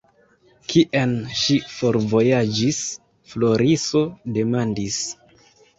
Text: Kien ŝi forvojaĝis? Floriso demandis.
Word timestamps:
Kien 0.71 1.13
ŝi 1.41 1.59
forvojaĝis? 1.75 2.83
Floriso 3.35 4.05
demandis. 4.41 5.03